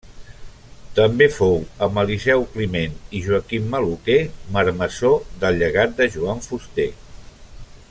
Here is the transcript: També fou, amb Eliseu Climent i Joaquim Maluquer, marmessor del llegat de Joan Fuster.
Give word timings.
També 0.99 1.27
fou, 1.33 1.53
amb 1.87 1.99
Eliseu 2.03 2.41
Climent 2.55 2.95
i 3.19 3.21
Joaquim 3.27 3.69
Maluquer, 3.75 4.17
marmessor 4.57 5.15
del 5.45 5.61
llegat 5.63 5.95
de 6.01 6.09
Joan 6.17 6.43
Fuster. 6.49 6.89